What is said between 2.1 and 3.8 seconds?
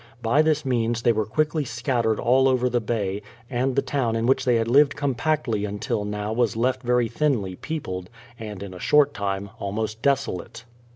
all over the Bay, and